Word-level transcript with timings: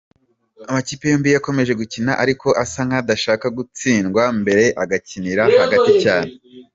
Amakipe 0.69 1.03
yombi 1.11 1.29
yakomeje 1.35 1.73
gukina 1.81 2.11
ariko 2.23 2.47
asa 2.63 2.81
nk’adashaka 2.87 3.45
gutsindwa 3.57 4.23
mbere 4.41 4.63
agakinira 4.83 5.43
hagati 5.63 5.91
cyane. 6.03 6.31